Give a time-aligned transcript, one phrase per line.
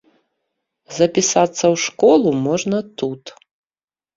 [0.99, 3.23] Запісацца ў школу можна тут.